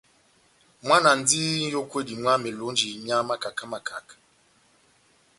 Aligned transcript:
Mwana 0.85 1.07
andi 1.15 1.41
n'yókwedi 1.61 2.13
mwá 2.21 2.33
melonji 2.43 2.89
mia 3.03 3.19
makaka 3.27 3.63
makaka. 3.71 4.15